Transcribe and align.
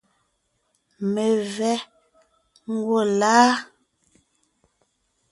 Mevɛ́ 1.13 1.75
gwɔ́ 2.83 3.01
láa? 3.19 3.51